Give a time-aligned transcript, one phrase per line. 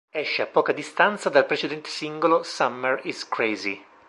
[0.11, 3.85] Esce a poca distanza dal precedente singolo "Summer Is Crazy".